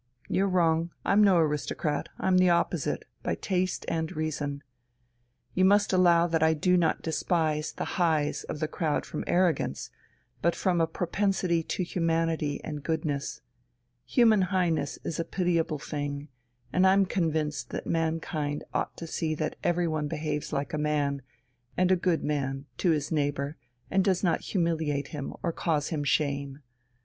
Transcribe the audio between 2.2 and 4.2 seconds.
the opposite, by taste and